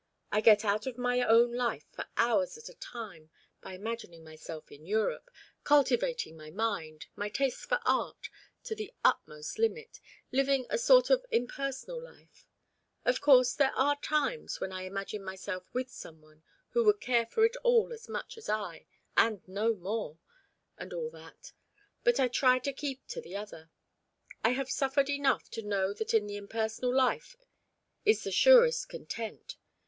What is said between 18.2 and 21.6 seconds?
as I, and know more and all that.